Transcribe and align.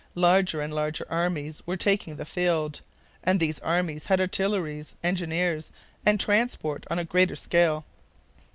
Larger 0.15 0.61
and 0.61 0.73
larger 0.73 1.05
armies 1.11 1.61
were 1.67 1.77
taking 1.77 2.15
the 2.15 2.25
field, 2.25 2.81
and 3.23 3.39
these 3.39 3.59
armies 3.59 4.05
had 4.05 4.19
artillery, 4.19 4.83
engineers, 5.03 5.69
and 6.03 6.19
transport 6.19 6.87
on 6.89 6.97
a 6.97 7.05
greater 7.05 7.35
scale. 7.35 7.85